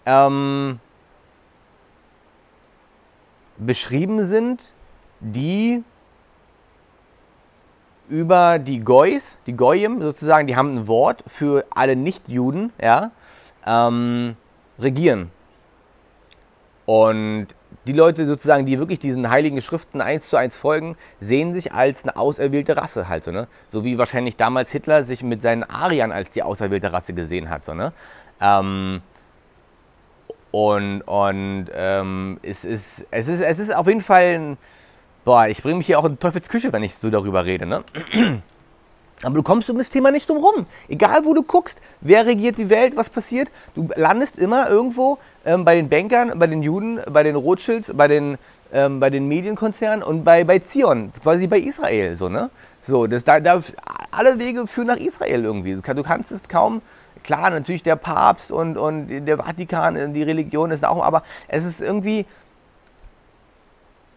ähm, 0.06 0.80
beschrieben 3.56 4.26
sind, 4.26 4.60
die 5.20 5.82
über 8.08 8.58
die 8.58 8.80
Goys, 8.80 9.36
die 9.46 9.54
Goyim 9.54 10.02
sozusagen, 10.02 10.46
die 10.46 10.56
haben 10.56 10.76
ein 10.76 10.88
Wort 10.88 11.24
für 11.26 11.64
alle 11.70 11.96
Nichtjuden, 11.96 12.72
ja, 12.80 13.12
ähm, 13.66 14.36
regieren. 14.78 15.30
Und 16.86 17.48
die 17.86 17.92
Leute 17.92 18.26
sozusagen, 18.26 18.66
die 18.66 18.78
wirklich 18.78 18.98
diesen 18.98 19.30
heiligen 19.30 19.60
Schriften 19.60 20.00
eins 20.00 20.28
zu 20.28 20.36
eins 20.36 20.56
folgen, 20.56 20.96
sehen 21.20 21.54
sich 21.54 21.72
als 21.72 22.04
eine 22.04 22.16
auserwählte 22.16 22.76
Rasse 22.76 23.08
halt 23.08 23.24
so, 23.24 23.30
ne? 23.30 23.46
So 23.70 23.84
wie 23.84 23.98
wahrscheinlich 23.98 24.36
damals 24.36 24.70
Hitler 24.70 25.04
sich 25.04 25.22
mit 25.22 25.42
seinen 25.42 25.64
Ariern 25.64 26.12
als 26.12 26.30
die 26.30 26.42
auserwählte 26.42 26.92
Rasse 26.92 27.14
gesehen 27.14 27.50
hat, 27.50 27.64
so, 27.64 27.74
ne? 27.74 27.92
Ähm, 28.40 29.00
und 30.50 31.02
und 31.02 31.66
ähm, 31.74 32.38
es, 32.42 32.64
ist, 32.64 33.04
es, 33.10 33.28
ist, 33.28 33.40
es 33.40 33.58
ist 33.58 33.74
auf 33.74 33.86
jeden 33.86 34.02
Fall 34.02 34.38
ein, 34.38 34.58
boah, 35.24 35.48
ich 35.48 35.62
bringe 35.62 35.78
mich 35.78 35.86
hier 35.86 35.98
auch 35.98 36.04
in 36.04 36.18
Teufels 36.18 36.48
Küche, 36.48 36.72
wenn 36.72 36.82
ich 36.82 36.94
so 36.94 37.10
darüber 37.10 37.44
rede, 37.44 37.66
ne? 37.66 37.82
Aber 39.24 39.34
du 39.36 39.42
kommst 39.42 39.68
um 39.70 39.78
das 39.78 39.88
Thema 39.90 40.10
nicht 40.10 40.28
drum 40.28 40.38
rum. 40.38 40.66
Egal, 40.88 41.24
wo 41.24 41.34
du 41.34 41.42
guckst, 41.42 41.78
wer 42.00 42.26
regiert 42.26 42.58
die 42.58 42.70
Welt, 42.70 42.96
was 42.96 43.10
passiert, 43.10 43.48
du 43.74 43.88
landest 43.96 44.36
immer 44.36 44.68
irgendwo 44.68 45.18
ähm, 45.44 45.64
bei 45.64 45.76
den 45.76 45.88
Bankern, 45.88 46.32
bei 46.38 46.46
den 46.46 46.62
Juden, 46.62 47.00
bei 47.10 47.22
den 47.22 47.36
Rothschilds, 47.36 47.92
bei 47.94 48.08
den, 48.08 48.38
ähm, 48.72 49.00
bei 49.00 49.10
den 49.10 49.26
Medienkonzernen 49.28 50.02
und 50.02 50.24
bei, 50.24 50.44
bei 50.44 50.58
Zion, 50.58 51.12
quasi 51.22 51.46
bei 51.46 51.58
Israel. 51.58 52.16
So, 52.16 52.28
ne? 52.28 52.50
so 52.86 53.06
das, 53.06 53.24
da, 53.24 53.40
da, 53.40 53.62
alle 54.10 54.38
Wege 54.38 54.66
führen 54.66 54.88
nach 54.88 54.96
Israel 54.96 55.44
irgendwie. 55.44 55.74
Du 55.74 56.02
kannst 56.02 56.30
es 56.30 56.42
kaum, 56.48 56.82
klar, 57.22 57.50
natürlich 57.50 57.82
der 57.82 57.96
Papst 57.96 58.52
und, 58.52 58.76
und 58.76 59.26
der 59.26 59.38
Vatikan, 59.38 60.14
die 60.14 60.22
Religion 60.22 60.70
ist 60.70 60.84
auch, 60.84 61.02
aber 61.02 61.22
es 61.48 61.64
ist 61.64 61.80
irgendwie, 61.80 62.26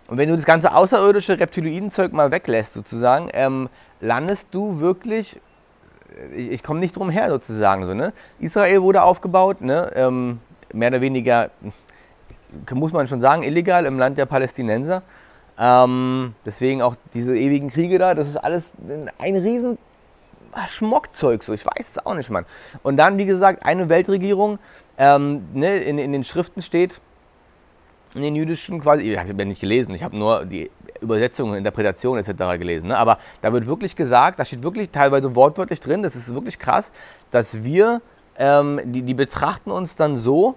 und 0.08 0.18
wenn 0.18 0.30
du 0.30 0.36
das 0.36 0.46
ganze 0.46 0.74
außerirdische 0.74 1.40
Reptiloidenzeug 1.40 2.14
mal 2.14 2.32
weglässt, 2.32 2.74
sozusagen, 2.74 3.30
ähm, 3.34 3.70
landest 4.00 4.48
du 4.52 4.80
wirklich, 4.80 5.40
ich, 6.36 6.52
ich 6.52 6.64
komme 6.64 6.80
nicht 6.80 6.96
drum 6.96 7.10
her 7.10 7.30
sozusagen, 7.30 7.86
so, 7.86 7.94
ne? 7.94 8.14
Israel 8.40 8.82
wurde 8.82 9.04
aufgebaut, 9.04 9.62
ne? 9.62 9.92
Ähm, 9.96 10.40
mehr 10.72 10.90
oder 10.90 11.02
weniger, 11.02 11.50
muss 12.72 12.94
man 12.94 13.08
schon 13.08 13.20
sagen, 13.20 13.44
illegal 13.44 13.86
im 13.86 14.00
Land 14.00 14.18
der 14.18 14.26
Palästinenser. 14.26 15.02
Ähm, 15.60 16.36
deswegen 16.46 16.82
auch 16.82 16.96
diese 17.14 17.36
ewigen 17.36 17.70
Kriege 17.70 17.98
da, 17.98 18.14
das 18.14 18.28
ist 18.28 18.38
alles 18.38 18.64
ein 19.18 19.36
riesen 19.36 19.78
Schmockzeug, 20.68 21.44
so, 21.44 21.54
ich 21.54 21.66
weiß 21.66 21.90
es 21.90 22.06
auch 22.06 22.14
nicht, 22.14 22.30
Mann. 22.30 22.46
Und 22.84 22.98
dann, 22.98 23.18
wie 23.18 23.26
gesagt, 23.26 23.66
eine 23.66 23.90
Weltregierung, 23.90 24.60
ähm, 24.98 25.48
ne, 25.54 25.78
in, 25.78 25.98
in 25.98 26.12
den 26.12 26.24
Schriften 26.24 26.62
steht, 26.62 27.00
in 28.18 28.24
den 28.24 28.36
jüdischen 28.36 28.82
quasi, 28.82 29.04
ich 29.04 29.18
habe 29.18 29.34
ja 29.38 29.46
nicht 29.46 29.62
gelesen, 29.62 29.94
ich 29.94 30.04
habe 30.04 30.18
nur 30.18 30.46
die 30.46 30.70
Übersetzung, 31.02 31.56
Interpretation 31.56 32.18
etc. 32.18 32.32
gelesen. 32.60 32.90
Ne? 32.90 32.98
Aber 32.98 33.20
da 33.42 33.54
wird 33.54 33.68
wirklich 33.68 33.96
gesagt, 33.96 34.40
da 34.40 34.46
steht 34.46 34.64
wirklich 34.64 34.90
teilweise 34.90 35.36
wortwörtlich 35.36 35.80
drin, 35.80 36.04
das 36.04 36.16
ist 36.16 36.34
wirklich 36.34 36.60
krass, 36.60 36.92
dass 37.32 37.64
wir, 37.64 38.02
ähm, 38.38 38.82
die, 38.84 39.04
die 39.04 39.14
betrachten 39.14 39.72
uns 39.72 39.96
dann 39.96 40.18
so, 40.18 40.56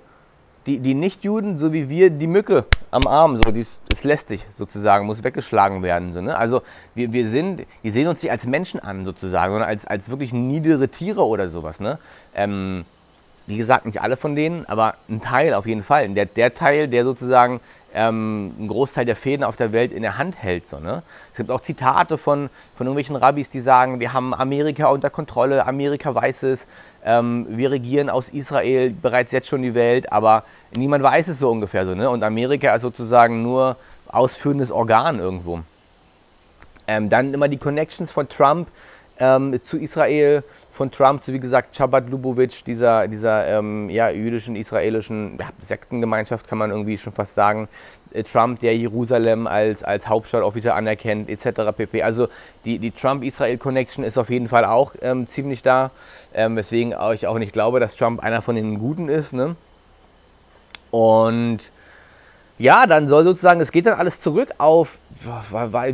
die, 0.66 0.78
die 0.78 0.94
Nichtjuden, 0.94 1.58
so 1.58 1.72
wie 1.72 1.88
wir, 1.88 2.10
die 2.10 2.26
Mücke 2.26 2.64
am 2.90 3.06
Arm, 3.06 3.36
so, 3.36 3.50
die 3.50 3.60
ist, 3.60 3.80
ist 3.88 4.04
lästig 4.04 4.44
sozusagen, 4.56 5.06
muss 5.06 5.24
weggeschlagen 5.24 5.82
werden. 5.82 6.12
So, 6.12 6.20
ne? 6.20 6.36
Also 6.36 6.62
wir, 6.94 7.12
wir 7.12 7.28
sind, 7.28 7.66
die 7.82 7.90
sehen 7.90 8.08
uns 8.08 8.22
nicht 8.22 8.30
als 8.30 8.46
Menschen 8.46 8.78
an 8.80 9.04
sozusagen, 9.04 9.52
sondern 9.52 9.68
als, 9.68 9.86
als 9.86 10.10
wirklich 10.10 10.32
niedere 10.32 10.88
Tiere 10.88 11.24
oder 11.24 11.48
sowas. 11.48 11.80
Ne? 11.80 11.98
Ähm, 12.34 12.84
wie 13.50 13.58
gesagt, 13.58 13.84
nicht 13.84 14.00
alle 14.00 14.16
von 14.16 14.34
denen, 14.34 14.64
aber 14.66 14.94
ein 15.08 15.20
Teil 15.20 15.54
auf 15.54 15.66
jeden 15.66 15.82
Fall. 15.82 16.08
Der, 16.10 16.26
der 16.26 16.54
Teil, 16.54 16.88
der 16.88 17.04
sozusagen 17.04 17.60
ähm, 17.92 18.54
einen 18.58 18.68
Großteil 18.68 19.04
der 19.04 19.16
Fäden 19.16 19.44
auf 19.44 19.56
der 19.56 19.72
Welt 19.72 19.92
in 19.92 20.02
der 20.02 20.16
Hand 20.16 20.36
hält. 20.36 20.68
So, 20.68 20.78
ne? 20.78 21.02
Es 21.32 21.36
gibt 21.36 21.50
auch 21.50 21.60
Zitate 21.60 22.16
von, 22.16 22.48
von 22.76 22.86
irgendwelchen 22.86 23.16
Rabbis, 23.16 23.50
die 23.50 23.60
sagen, 23.60 24.00
wir 24.00 24.12
haben 24.12 24.32
Amerika 24.32 24.86
unter 24.88 25.10
Kontrolle, 25.10 25.66
Amerika 25.66 26.14
weiß 26.14 26.44
es, 26.44 26.66
ähm, 27.04 27.46
wir 27.48 27.70
regieren 27.70 28.08
aus 28.08 28.28
Israel 28.28 28.90
bereits 28.90 29.32
jetzt 29.32 29.48
schon 29.48 29.62
die 29.62 29.74
Welt, 29.74 30.12
aber 30.12 30.44
niemand 30.72 31.02
weiß 31.02 31.28
es 31.28 31.38
so 31.38 31.50
ungefähr 31.50 31.86
so. 31.86 31.94
Ne? 31.94 32.08
Und 32.08 32.22
Amerika 32.22 32.74
ist 32.74 32.82
sozusagen 32.82 33.42
nur 33.42 33.76
ausführendes 34.08 34.70
Organ 34.70 35.18
irgendwo. 35.18 35.60
Ähm, 36.86 37.08
dann 37.08 37.34
immer 37.34 37.48
die 37.48 37.56
Connections 37.56 38.10
von 38.10 38.28
Trump 38.28 38.68
ähm, 39.20 39.60
zu 39.64 39.78
Israel 39.78 40.42
von 40.72 40.90
Trump, 40.90 41.22
zu 41.22 41.32
wie 41.32 41.40
gesagt 41.40 41.76
Chabad 41.76 42.08
Lubavitch, 42.10 42.64
dieser, 42.64 43.06
dieser 43.06 43.46
ähm, 43.46 43.88
ja, 43.90 44.10
jüdischen, 44.10 44.56
israelischen 44.56 45.38
ja, 45.38 45.50
Sektengemeinschaft, 45.62 46.48
kann 46.48 46.58
man 46.58 46.70
irgendwie 46.70 46.98
schon 46.98 47.12
fast 47.12 47.34
sagen. 47.34 47.68
Äh, 48.12 48.24
Trump, 48.24 48.60
der 48.60 48.76
Jerusalem 48.76 49.46
als, 49.46 49.84
als 49.84 50.08
Hauptstadt 50.08 50.42
offiziell 50.42 50.72
anerkennt, 50.72 51.28
etc. 51.28 51.76
pp. 51.76 52.02
Also 52.02 52.28
die, 52.64 52.78
die 52.78 52.90
Trump-Israel-Connection 52.90 54.04
ist 54.04 54.18
auf 54.18 54.30
jeden 54.30 54.48
Fall 54.48 54.64
auch 54.64 54.94
ähm, 55.02 55.28
ziemlich 55.28 55.62
da, 55.62 55.90
ähm, 56.34 56.56
weswegen 56.56 56.94
ich 57.14 57.26
auch 57.26 57.38
nicht 57.38 57.52
glaube, 57.52 57.80
dass 57.80 57.96
Trump 57.96 58.20
einer 58.20 58.42
von 58.42 58.56
den 58.56 58.78
Guten 58.78 59.08
ist. 59.08 59.32
Ne? 59.32 59.56
Und 60.90 61.60
ja, 62.58 62.86
dann 62.86 63.08
soll 63.08 63.24
sozusagen, 63.24 63.60
es 63.60 63.72
geht 63.72 63.86
dann 63.86 63.98
alles 63.98 64.20
zurück 64.20 64.50
auf, 64.58 64.98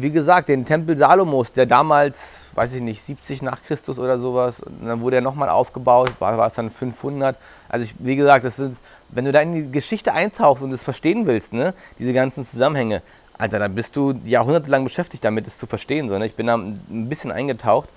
wie 0.01 0.11
gesagt, 0.11 0.49
den 0.49 0.67
Tempel 0.67 0.97
Salomos, 0.97 1.53
der 1.53 1.67
damals, 1.67 2.39
weiß 2.57 2.73
ich 2.73 2.83
nicht, 2.83 3.03
70 3.03 3.43
nach 3.43 3.63
Christus 3.63 3.99
oder 3.99 4.19
sowas, 4.19 4.61
und 4.61 4.87
dann 4.87 5.01
wurde 5.01 5.17
er 5.17 5.23
nochmal 5.23 5.49
aufgebaut, 5.49 6.13
war, 6.19 6.37
war 6.39 6.47
es 6.47 6.55
dann 6.55 6.71
500. 6.71 7.37
Also 7.69 7.85
ich, 7.85 7.95
wie 7.99 8.17
gesagt, 8.17 8.45
das 8.45 8.57
sind, 8.57 8.77
wenn 9.11 9.25
du 9.25 9.33
da 9.33 9.41
in 9.41 9.53
die 9.53 9.71
Geschichte 9.71 10.13
eintauchst 10.13 10.63
und 10.63 10.73
es 10.73 10.83
verstehen 10.83 11.27
willst, 11.27 11.53
ne, 11.53 11.75
diese 11.99 12.13
ganzen 12.13 12.47
Zusammenhänge, 12.47 13.03
Alter, 13.39 13.59
dann 13.59 13.75
bist 13.75 13.95
du 13.97 14.15
jahrhundertelang 14.25 14.85
beschäftigt 14.85 15.23
damit, 15.23 15.47
es 15.47 15.59
zu 15.59 15.67
verstehen. 15.67 16.09
So, 16.09 16.19
ne? 16.19 16.25
Ich 16.25 16.35
bin 16.35 16.47
da 16.47 16.57
ein 16.57 17.09
bisschen 17.09 17.31
eingetaucht, 17.31 17.89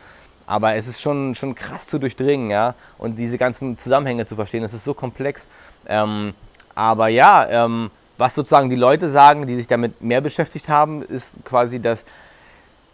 aber 0.46 0.76
es 0.76 0.88
ist 0.88 1.00
schon, 1.00 1.34
schon 1.36 1.56
krass 1.56 1.88
zu 1.88 1.98
durchdringen, 1.98 2.50
ja, 2.50 2.76
und 2.98 3.16
diese 3.16 3.38
ganzen 3.38 3.80
Zusammenhänge 3.80 4.28
zu 4.28 4.36
verstehen, 4.36 4.64
das 4.64 4.74
ist 4.74 4.84
so 4.84 4.94
komplex. 4.94 5.42
Ähm, 5.88 6.34
aber 6.76 7.08
ja, 7.08 7.48
ähm, 7.50 7.90
was 8.18 8.36
sozusagen 8.36 8.70
die 8.70 8.76
Leute 8.76 9.10
sagen, 9.10 9.48
die 9.48 9.56
sich 9.56 9.68
damit 9.68 10.02
mehr 10.02 10.20
beschäftigt 10.20 10.68
haben, 10.68 11.04
ist 11.04 11.30
quasi, 11.46 11.80
dass 11.80 12.04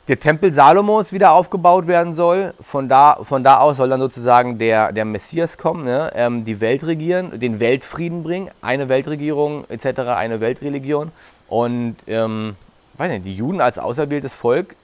der 0.08 0.20
Tempel 0.20 0.54
Salomos 0.54 1.12
wieder 1.12 1.32
aufgebaut 1.32 1.88
werden 1.88 2.14
soll. 2.14 2.54
Von 2.62 2.88
da, 2.88 3.20
von 3.24 3.44
da 3.44 3.60
aus 3.60 3.78
soll 3.78 3.90
dann 3.90 4.00
sozusagen 4.00 4.60
der, 4.60 4.92
der 4.92 5.06
Messias 5.06 5.58
kommen, 5.58 5.84
ne? 5.84 6.12
ähm, 6.16 6.46
die 6.46 6.62
Welt 6.62 6.86
regieren, 6.86 7.40
den 7.40 7.60
Weltfrieden 7.60 8.24
bringen, 8.24 8.52
eine 8.62 8.88
Weltregierung 8.88 9.66
etc., 9.70 10.00
eine 10.02 10.40
Weltreligion. 10.42 11.12
Und 11.48 11.98
ähm, 12.08 12.56
weiß 12.98 13.12
nicht, 13.12 13.26
die 13.26 13.36
Juden 13.36 13.62
als 13.62 13.80
auserwähltes 13.80 14.34
Volk 14.34 14.76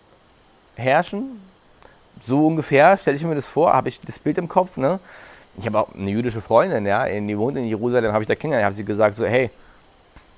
herrschen. 0.75 1.39
So 2.27 2.47
ungefähr 2.47 2.97
stelle 2.97 3.17
ich 3.17 3.23
mir 3.23 3.35
das 3.35 3.47
vor, 3.47 3.73
habe 3.73 3.89
ich 3.89 4.01
das 4.01 4.19
Bild 4.19 4.37
im 4.37 4.47
Kopf. 4.47 4.77
Ne? 4.77 4.99
Ich 5.57 5.65
habe 5.65 5.79
auch 5.79 5.93
eine 5.93 6.09
jüdische 6.09 6.41
Freundin, 6.41 6.85
ja, 6.85 7.05
die 7.07 7.37
wohnt 7.37 7.57
in 7.57 7.65
Jerusalem, 7.65 8.13
habe 8.13 8.23
ich 8.23 8.27
da 8.27 8.35
kennengelernt, 8.35 8.65
habe 8.65 8.75
sie 8.75 8.85
gesagt, 8.85 9.17
so, 9.17 9.25
hey, 9.25 9.49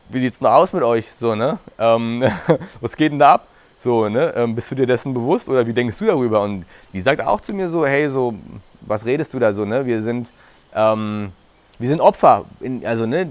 wie 0.10 0.20
sieht's 0.20 0.40
denn 0.40 0.48
aus 0.48 0.74
mit 0.74 0.84
euch? 0.84 1.06
So, 1.20 1.36
ne? 1.36 1.60
Ähm, 1.80 2.24
was 2.82 2.98
geht 2.98 3.12
denn 3.12 3.20
da 3.20 3.36
ab? 3.36 3.48
So, 3.84 4.08
ne? 4.08 4.34
Ähm, 4.38 4.56
bist 4.56 4.72
du 4.72 4.76
dir 4.76 4.88
dessen 4.88 5.14
bewusst 5.14 5.50
oder 5.50 5.68
wie 5.68 5.74
denkst 5.74 5.98
du 5.98 6.06
darüber? 6.06 6.42
Und 6.42 6.66
die 6.94 7.02
sagt 7.02 7.22
auch 7.22 7.42
zu 7.42 7.54
mir 7.54 7.70
so, 7.70 7.86
hey, 7.86 8.10
so, 8.10 8.34
was 8.82 9.06
redest 9.06 9.34
du 9.34 9.40
da 9.40 9.54
so, 9.54 9.66
ne? 9.66 9.86
Wir 9.86 10.02
sind, 10.02 10.30
ähm, 10.74 11.34
wir 11.80 11.90
sind 11.90 12.00
Opfer. 12.00 12.46
In, 12.62 12.86
also, 12.86 13.06
ne, 13.06 13.28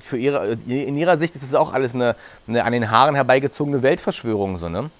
für 0.00 0.18
ihre, 0.18 0.58
in 0.66 0.96
ihrer 0.96 1.16
Sicht 1.16 1.36
ist 1.36 1.44
es 1.44 1.54
auch 1.54 1.72
alles 1.72 1.94
eine, 1.94 2.16
eine, 2.48 2.64
an 2.64 2.72
den 2.72 2.90
Haaren 2.90 3.14
herbeigezogene 3.14 3.82
Weltverschwörung, 3.82 4.58
so, 4.58 4.68
ne? 4.68 4.90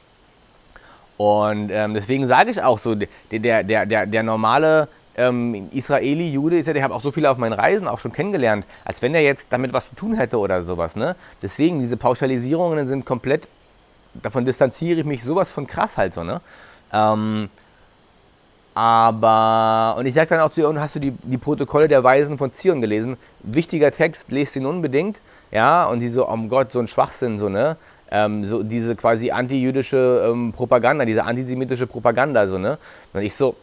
Und 1.17 1.71
ähm, 1.71 1.95
deswegen 1.95 2.27
sage 2.29 2.51
ich 2.51 2.63
auch 2.63 2.79
so, 2.79 2.95
der, 2.95 3.63
der, 3.65 3.87
der, 3.87 4.07
der 4.07 4.23
normale 4.23 4.89
ähm, 5.17 5.69
Israeli, 5.73 6.31
Jude. 6.31 6.59
Ich 6.59 6.83
habe 6.83 6.95
auch 6.95 7.03
so 7.03 7.11
viele 7.11 7.31
auf 7.31 7.39
meinen 7.39 7.53
Reisen 7.53 7.89
auch 7.89 7.99
schon 7.99 8.13
kennengelernt, 8.13 8.65
als 8.85 9.03
wenn 9.03 9.15
er 9.15 9.23
jetzt 9.23 9.47
damit 9.51 9.73
was 9.73 9.89
zu 9.89 9.97
tun 9.97 10.15
hätte 10.15 10.39
oder 10.39 10.63
sowas. 10.63 10.97
Ne? 10.97 11.15
Deswegen, 11.43 11.81
diese 11.81 11.97
Pauschalisierungen 11.97 12.89
sind 12.89 13.05
komplett, 13.05 13.47
davon 14.23 14.45
distanziere 14.45 15.01
ich 15.01 15.07
mich 15.07 15.25
sowas 15.25 15.51
von 15.51 15.67
krass 15.67 15.97
halt 15.97 16.15
so. 16.15 16.25
Ne? 16.25 16.41
Ähm, 16.93 17.49
aber, 18.75 19.95
und 19.99 20.07
ich 20.07 20.15
sage 20.15 20.31
dann 20.31 20.41
auch 20.41 20.53
zu 20.53 20.61
ihr, 20.61 20.69
und 20.69 20.81
hast 20.81 20.97
du 20.97 20.99
die, 20.99 21.13
die 21.13 21.39
Protokolle 21.39 21.87
der 21.87 22.03
Weisen 22.03 22.39
von 22.39 22.53
Zion 22.53 22.81
gelesen? 22.81 23.17
Wichtiger 23.41 23.93
Text, 23.93 24.31
lest 24.31 24.57
ihn 24.57 24.67
unbedingt. 24.67 25.17
Ja, 25.53 25.85
und 25.85 26.01
die 26.01 26.09
so, 26.09 26.29
oh 26.29 26.37
Gott, 26.49 26.73
so 26.73 26.81
ein 26.81 26.89
Schwachsinn, 26.89 27.39
so, 27.39 27.49
ne? 27.49 27.77
Ähm, 28.11 28.47
so 28.47 28.63
diese 28.63 28.97
quasi 28.97 29.31
anti-jüdische 29.31 30.29
ähm, 30.29 30.53
Propaganda, 30.53 31.05
diese 31.05 31.25
antisemitische 31.25 31.87
Propaganda, 31.87 32.49
so, 32.49 32.59
ne? 32.59 32.79
Und 33.13 33.23
ich 33.23 33.35
so, 33.35 33.55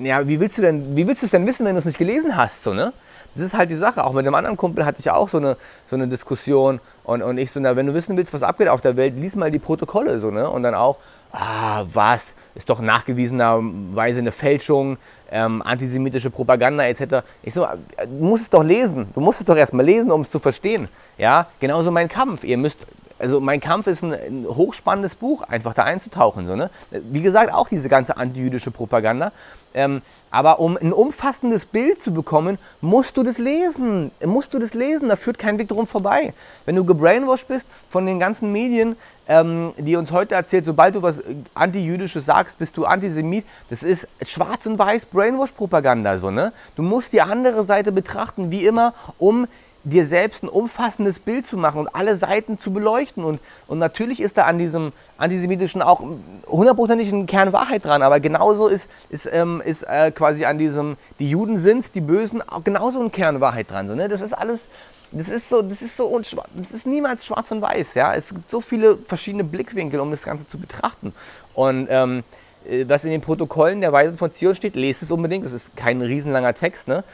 ja, 0.00 0.26
wie 0.26 0.40
willst 0.40 0.58
du 0.58 0.62
denn, 0.62 0.96
wie 0.96 1.06
willst 1.06 1.22
du 1.22 1.26
es 1.26 1.30
denn 1.30 1.46
wissen, 1.46 1.64
wenn 1.64 1.76
du 1.76 1.78
es 1.78 1.84
nicht 1.84 1.98
gelesen 1.98 2.36
hast, 2.36 2.64
so, 2.64 2.74
ne? 2.74 2.92
Das 3.34 3.46
ist 3.46 3.54
halt 3.54 3.70
die 3.70 3.76
Sache. 3.76 4.04
Auch 4.04 4.12
mit 4.12 4.26
einem 4.26 4.34
anderen 4.34 4.56
Kumpel 4.56 4.84
hatte 4.84 5.00
ich 5.00 5.10
auch 5.10 5.28
so 5.28 5.38
eine, 5.38 5.56
so 5.88 5.96
eine 5.96 6.08
Diskussion 6.08 6.80
und, 7.04 7.22
und 7.22 7.38
ich 7.38 7.50
so, 7.50 7.60
na, 7.60 7.76
wenn 7.76 7.86
du 7.86 7.94
wissen 7.94 8.16
willst, 8.16 8.32
was 8.34 8.42
abgeht 8.42 8.68
auf 8.68 8.80
der 8.80 8.96
Welt, 8.96 9.14
lies 9.16 9.36
mal 9.36 9.50
die 9.50 9.58
Protokolle, 9.58 10.20
so, 10.20 10.30
ne? 10.30 10.48
Und 10.48 10.62
dann 10.62 10.74
auch, 10.74 10.96
ah, 11.32 11.84
was, 11.92 12.32
ist 12.54 12.68
doch 12.68 12.80
nachgewiesenerweise 12.80 14.20
eine 14.20 14.32
Fälschung, 14.32 14.98
ähm, 15.30 15.62
antisemitische 15.62 16.30
Propaganda 16.30 16.84
etc. 16.84 17.24
Ich 17.42 17.54
so, 17.54 17.66
du 17.98 18.24
musst 18.24 18.44
es 18.44 18.50
doch 18.50 18.64
lesen. 18.64 19.08
Du 19.14 19.20
musst 19.20 19.40
es 19.40 19.46
doch 19.46 19.56
erstmal 19.56 19.86
lesen, 19.86 20.10
um 20.10 20.22
es 20.22 20.30
zu 20.30 20.40
verstehen. 20.40 20.88
Ja, 21.18 21.46
genauso 21.60 21.90
mein 21.90 22.08
Kampf. 22.08 22.44
Ihr 22.44 22.58
müsst 22.58 22.78
also 23.20 23.40
mein 23.40 23.60
Kampf 23.60 23.86
ist 23.86 24.02
ein, 24.02 24.12
ein, 24.12 24.46
hochspannendes 24.48 25.14
Buch, 25.14 25.42
einfach 25.42 25.74
da 25.74 25.84
einzutauchen. 25.84 26.46
So, 26.46 26.56
ne? 26.56 26.70
Wie 26.90 27.22
gesagt, 27.22 27.52
auch 27.52 27.68
diese 27.68 27.88
ganze 27.88 28.16
antijüdische 28.16 28.70
Propaganda. 28.70 29.32
Ähm, 29.74 30.02
aber 30.32 30.60
um 30.60 30.76
ein 30.76 30.92
umfassendes 30.92 31.66
Bild 31.66 32.02
zu 32.02 32.12
bekommen, 32.12 32.58
musst 32.80 33.16
du 33.16 33.22
das 33.22 33.38
lesen. 33.38 34.10
Musst 34.24 34.54
du 34.54 34.58
das 34.58 34.74
lesen, 34.74 35.08
da 35.08 35.16
führt 35.16 35.38
kein 35.38 35.58
Weg 35.58 35.68
drum 35.68 35.86
vorbei. 35.86 36.32
Wenn 36.66 36.76
du 36.76 36.84
gebrainwashed 36.84 37.48
bist 37.48 37.66
von 37.90 38.06
den 38.06 38.20
ganzen 38.20 38.52
Medien, 38.52 38.96
ähm, 39.28 39.72
die 39.76 39.96
uns 39.96 40.10
heute 40.10 40.34
erzählt, 40.34 40.64
sobald 40.64 40.94
du 40.94 41.02
was 41.02 41.20
Antijüdisches 41.54 42.26
sagst, 42.26 42.58
bist 42.58 42.76
du 42.76 42.84
Antisemit. 42.84 43.44
Das 43.70 43.82
ist 43.82 44.08
schwarz 44.24 44.66
und 44.66 44.78
weiß 44.78 45.06
Brainwash-Propaganda. 45.06 46.18
So, 46.18 46.30
ne? 46.30 46.52
Du 46.76 46.82
musst 46.82 47.12
die 47.12 47.22
andere 47.22 47.64
Seite 47.64 47.92
betrachten, 47.92 48.50
wie 48.50 48.64
immer, 48.64 48.94
um 49.18 49.46
dir 49.84 50.06
selbst 50.06 50.42
ein 50.42 50.48
umfassendes 50.48 51.18
Bild 51.18 51.46
zu 51.46 51.56
machen 51.56 51.80
und 51.80 51.88
alle 51.88 52.16
Seiten 52.16 52.60
zu 52.60 52.72
beleuchten. 52.72 53.24
Und, 53.24 53.40
und 53.66 53.78
natürlich 53.78 54.20
ist 54.20 54.36
da 54.36 54.42
an 54.42 54.58
diesem 54.58 54.92
antisemitischen 55.16 55.82
auch 55.82 56.02
hundertprozentig 56.46 57.12
ein 57.12 57.26
Kern 57.26 57.52
Wahrheit 57.52 57.84
dran, 57.84 58.02
aber 58.02 58.20
genauso 58.20 58.68
ist, 58.68 58.86
ist, 59.08 59.28
ähm, 59.32 59.62
ist 59.64 59.82
äh, 59.82 60.10
quasi 60.10 60.44
an 60.44 60.58
diesem, 60.58 60.96
die 61.18 61.30
Juden 61.30 61.62
sind 61.62 61.94
die 61.94 62.00
Bösen, 62.00 62.42
auch 62.46 62.64
genauso 62.64 63.00
ein 63.00 63.12
Kern 63.12 63.40
Wahrheit 63.40 63.70
dran. 63.70 63.88
So, 63.88 63.94
ne? 63.94 64.08
Das 64.08 64.20
ist 64.20 64.32
alles, 64.32 64.64
das 65.12 65.28
ist 65.28 65.48
so, 65.48 65.62
das 65.62 65.82
ist 65.82 65.96
so, 65.96 66.18
das 66.18 66.70
ist 66.72 66.86
niemals 66.86 67.24
schwarz 67.24 67.50
und 67.50 67.62
weiß. 67.62 67.94
Ja? 67.94 68.14
Es 68.14 68.28
gibt 68.28 68.50
so 68.50 68.60
viele 68.60 68.96
verschiedene 68.96 69.44
Blickwinkel, 69.44 70.00
um 70.00 70.10
das 70.10 70.22
Ganze 70.22 70.48
zu 70.48 70.58
betrachten. 70.58 71.14
Und 71.54 71.88
ähm, 71.90 72.22
äh, 72.68 72.84
was 72.86 73.04
in 73.04 73.10
den 73.10 73.20
Protokollen 73.20 73.80
der 73.80 73.92
Weisen 73.92 74.18
von 74.18 74.32
Zion 74.32 74.54
steht, 74.54 74.76
lest 74.76 75.02
es 75.02 75.10
unbedingt. 75.10 75.44
Das 75.44 75.52
ist 75.52 75.76
kein 75.76 76.00
riesenlanger 76.02 76.54
Text, 76.54 76.88
ne? 76.88 77.04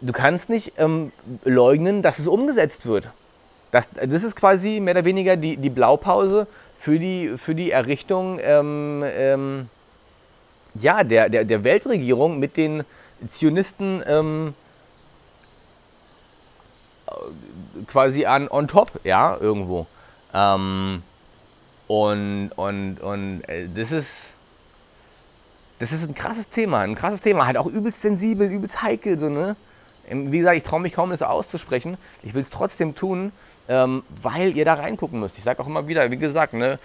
Du 0.00 0.12
kannst 0.12 0.48
nicht 0.48 0.72
ähm, 0.78 1.12
leugnen, 1.44 2.02
dass 2.02 2.18
es 2.18 2.26
umgesetzt 2.26 2.86
wird. 2.86 3.08
Das, 3.70 3.88
das 3.94 4.22
ist 4.22 4.36
quasi 4.36 4.80
mehr 4.80 4.94
oder 4.94 5.04
weniger 5.04 5.36
die, 5.36 5.56
die 5.56 5.70
Blaupause 5.70 6.46
für 6.78 6.98
die, 6.98 7.36
für 7.36 7.54
die 7.54 7.70
Errichtung 7.70 8.38
ähm, 8.42 9.04
ähm, 9.04 9.68
ja, 10.74 11.02
der, 11.02 11.28
der, 11.28 11.44
der 11.44 11.64
Weltregierung 11.64 12.38
mit 12.38 12.56
den 12.56 12.84
Zionisten 13.30 14.02
ähm, 14.06 14.54
quasi 17.86 18.26
an 18.26 18.48
on 18.48 18.68
top, 18.68 19.00
ja, 19.04 19.36
irgendwo. 19.40 19.86
Ähm, 20.32 21.02
und 21.88 22.50
und, 22.56 23.00
und 23.00 23.42
äh, 23.48 23.66
das 23.74 23.92
ist 23.92 24.08
das 25.78 25.92
ist 25.92 26.02
ein 26.02 26.14
krasses 26.14 26.48
Thema, 26.48 26.80
ein 26.80 26.94
krasses 26.94 27.20
Thema, 27.20 27.46
halt 27.46 27.56
auch 27.56 27.66
übelst 27.66 28.02
sensibel, 28.02 28.50
übelst 28.50 28.82
heikel, 28.82 29.18
so, 29.18 29.28
ne? 29.28 29.56
Wie 30.10 30.38
gesagt, 30.38 30.56
ich 30.56 30.64
traue 30.64 30.80
mich 30.80 30.92
kaum, 30.92 31.10
das 31.10 31.22
auszusprechen. 31.22 31.96
Ich 32.22 32.34
will 32.34 32.42
es 32.42 32.50
trotzdem 32.50 32.94
tun, 32.94 33.32
ähm, 33.68 34.02
weil 34.22 34.56
ihr 34.56 34.64
da 34.64 34.74
reingucken 34.74 35.20
müsst. 35.20 35.38
Ich 35.38 35.44
sage 35.44 35.60
auch 35.60 35.66
immer 35.66 35.88
wieder, 35.88 36.10
wie 36.10 36.16
gesagt, 36.16 36.54
ne, 36.54 36.78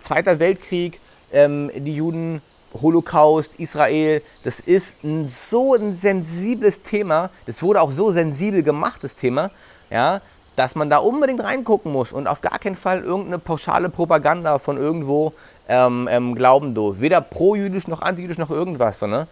Zweiter 0.00 0.38
Weltkrieg, 0.38 1.00
ähm, 1.32 1.70
die 1.74 1.94
Juden, 1.94 2.42
Holocaust, 2.80 3.52
Israel, 3.58 4.22
das 4.44 4.60
ist 4.60 5.02
ein, 5.04 5.28
so 5.28 5.74
ein 5.74 5.96
sensibles 5.96 6.82
Thema. 6.82 7.30
Das 7.46 7.62
wurde 7.62 7.80
auch 7.80 7.92
so 7.92 8.12
sensibel 8.12 8.62
gemacht, 8.62 9.02
das 9.02 9.16
Thema, 9.16 9.50
ja, 9.90 10.20
dass 10.56 10.74
man 10.74 10.90
da 10.90 10.98
unbedingt 10.98 11.42
reingucken 11.42 11.92
muss 11.92 12.12
und 12.12 12.26
auf 12.26 12.40
gar 12.40 12.58
keinen 12.58 12.76
Fall 12.76 13.02
irgendeine 13.02 13.38
pauschale 13.38 13.88
Propaganda 13.88 14.58
von 14.58 14.76
irgendwo 14.76 15.32
ähm, 15.68 16.08
ähm 16.10 16.34
glauben 16.34 16.74
du. 16.74 17.00
Weder 17.00 17.20
pro-jüdisch 17.20 17.88
noch 17.88 18.02
anti-jüdisch 18.02 18.38
noch 18.38 18.50
irgendwas. 18.50 18.98
So, 18.98 19.06
ne? 19.06 19.26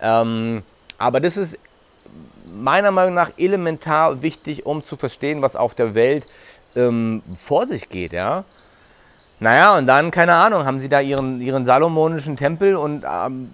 Ähm, 0.00 0.62
aber 0.98 1.20
das 1.20 1.36
ist 1.36 1.58
meiner 2.52 2.90
Meinung 2.90 3.14
nach 3.14 3.32
elementar 3.36 4.22
wichtig, 4.22 4.66
um 4.66 4.84
zu 4.84 4.96
verstehen, 4.96 5.42
was 5.42 5.56
auf 5.56 5.74
der 5.74 5.94
Welt 5.94 6.26
ähm, 6.76 7.22
vor 7.42 7.66
sich 7.66 7.88
geht. 7.88 8.12
Ja? 8.12 8.44
Naja, 9.40 9.76
und 9.76 9.86
dann, 9.86 10.10
keine 10.10 10.34
Ahnung, 10.34 10.64
haben 10.64 10.80
sie 10.80 10.88
da 10.88 11.00
ihren, 11.00 11.40
ihren 11.40 11.66
salomonischen 11.66 12.36
Tempel 12.36 12.76
und 12.76 13.04
ähm, 13.04 13.50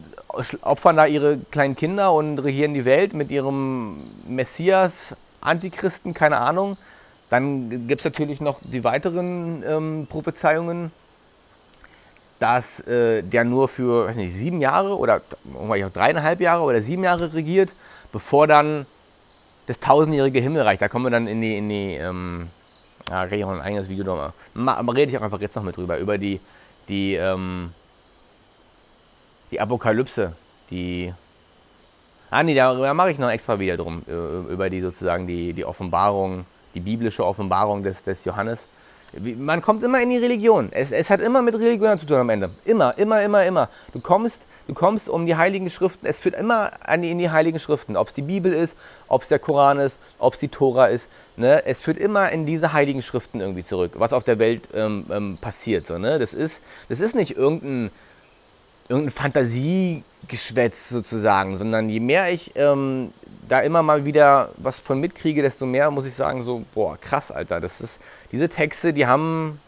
opfern 0.62 0.96
da 0.96 1.06
ihre 1.06 1.38
kleinen 1.50 1.74
Kinder 1.74 2.12
und 2.12 2.38
regieren 2.38 2.74
die 2.74 2.84
Welt 2.84 3.14
mit 3.14 3.30
ihrem 3.30 3.96
Messias, 4.28 5.16
Antichristen, 5.40 6.14
keine 6.14 6.38
Ahnung. 6.38 6.76
Dann 7.30 7.88
gibt 7.88 8.00
es 8.00 8.04
natürlich 8.04 8.40
noch 8.40 8.60
die 8.62 8.84
weiteren 8.84 9.64
ähm, 9.66 10.06
Prophezeiungen. 10.08 10.92
dass 12.40 12.80
äh, 12.86 13.22
der 13.22 13.44
nur 13.44 13.68
für, 13.68 14.08
weiß 14.08 14.16
nicht, 14.16 14.32
sieben 14.32 14.60
Jahre 14.60 14.96
oder 14.96 15.20
auch 15.58 15.92
dreieinhalb 15.92 16.40
Jahre 16.40 16.62
oder 16.62 16.80
sieben 16.80 17.04
Jahre 17.04 17.34
regiert, 17.34 17.68
bevor 18.12 18.46
dann 18.46 18.86
das 19.66 19.78
tausendjährige 19.80 20.40
Himmelreich, 20.40 20.78
da 20.78 20.88
kommen 20.88 21.06
wir 21.06 21.10
dann 21.10 21.26
in 21.26 21.40
die, 21.40 21.56
in 21.56 21.68
die 21.68 21.94
ähm, 21.94 22.48
ja, 23.08 23.22
rede 23.22 23.36
ich 23.36 23.44
auch 23.44 23.50
ein 23.50 23.60
eigenes 23.60 23.88
Video 23.88 24.04
drüber, 24.04 24.32
aber 24.54 24.94
rede 24.94 25.10
ich 25.10 25.18
auch 25.18 25.22
einfach 25.22 25.40
jetzt 25.40 25.56
noch 25.56 25.62
mit 25.62 25.76
drüber, 25.76 25.98
über 25.98 26.18
die, 26.18 26.40
die, 26.88 27.14
ähm, 27.14 27.72
die 29.50 29.60
Apokalypse, 29.60 30.32
die, 30.70 31.12
ah 32.30 32.42
nee, 32.42 32.54
da, 32.54 32.74
da 32.74 32.94
mache 32.94 33.10
ich 33.10 33.18
noch 33.18 33.30
extra 33.30 33.58
Video 33.58 33.76
drum, 33.76 34.02
äh, 34.08 34.52
über 34.52 34.70
die 34.70 34.80
sozusagen 34.80 35.26
die, 35.26 35.52
die 35.52 35.64
Offenbarung, 35.64 36.46
die 36.74 36.80
biblische 36.80 37.24
Offenbarung 37.24 37.82
des, 37.82 38.02
des 38.04 38.24
Johannes. 38.24 38.58
Man 39.12 39.60
kommt 39.60 39.82
immer 39.82 40.00
in 40.00 40.10
die 40.10 40.18
Religion. 40.18 40.68
Es, 40.70 40.92
es 40.92 41.10
hat 41.10 41.20
immer 41.20 41.42
mit 41.42 41.56
Religion 41.56 41.98
zu 41.98 42.06
tun 42.06 42.18
am 42.18 42.30
Ende. 42.30 42.50
Immer, 42.64 42.96
immer, 42.96 43.20
immer, 43.22 43.44
immer. 43.44 43.68
Du 43.92 44.00
kommst, 44.00 44.40
du 44.70 44.74
kommst 44.74 45.08
um 45.08 45.26
die 45.26 45.34
Heiligen 45.34 45.68
Schriften. 45.68 46.06
Es 46.06 46.20
führt 46.20 46.36
immer 46.36 46.70
an 46.86 47.02
die, 47.02 47.10
in 47.10 47.18
die 47.18 47.30
Heiligen 47.30 47.58
Schriften. 47.58 47.96
Ob 47.96 48.08
es 48.08 48.14
die 48.14 48.22
Bibel 48.22 48.52
ist, 48.52 48.76
ob 49.08 49.22
es 49.22 49.28
der 49.28 49.40
Koran 49.40 49.80
ist, 49.80 49.96
ob 50.20 50.34
es 50.34 50.38
die 50.38 50.46
Tora 50.46 50.86
ist. 50.86 51.08
Ne? 51.36 51.66
Es 51.66 51.82
führt 51.82 51.98
immer 51.98 52.30
in 52.30 52.46
diese 52.46 52.72
Heiligen 52.72 53.02
Schriften 53.02 53.40
irgendwie 53.40 53.64
zurück, 53.64 53.94
was 53.96 54.12
auf 54.12 54.22
der 54.22 54.38
Welt 54.38 54.62
ähm, 54.72 55.06
ähm, 55.10 55.38
passiert. 55.40 55.86
So, 55.86 55.98
ne? 55.98 56.20
das, 56.20 56.34
ist, 56.34 56.60
das 56.88 57.00
ist 57.00 57.16
nicht 57.16 57.36
irgendein, 57.36 57.90
irgendein 58.88 59.10
Fantasiegeschwätz 59.10 60.88
sozusagen, 60.88 61.56
sondern 61.56 61.88
je 61.88 61.98
mehr 61.98 62.30
ich 62.30 62.52
ähm, 62.54 63.12
da 63.48 63.58
immer 63.62 63.82
mal 63.82 64.04
wieder 64.04 64.50
was 64.56 64.78
von 64.78 65.00
mitkriege, 65.00 65.42
desto 65.42 65.66
mehr 65.66 65.90
muss 65.90 66.06
ich 66.06 66.14
sagen, 66.14 66.44
so, 66.44 66.64
boah, 66.74 66.96
krass, 66.96 67.32
Alter. 67.32 67.60
Das 67.60 67.80
ist, 67.80 67.98
diese 68.30 68.48
Texte, 68.48 68.92
die 68.92 69.08
haben, 69.08 69.58